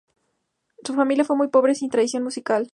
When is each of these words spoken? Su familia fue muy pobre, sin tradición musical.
Su 0.83 0.95
familia 0.95 1.23
fue 1.25 1.35
muy 1.35 1.49
pobre, 1.49 1.75
sin 1.75 1.91
tradición 1.91 2.23
musical. 2.23 2.69